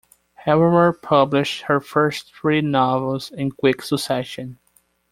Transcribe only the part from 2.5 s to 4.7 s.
novels in quick succession.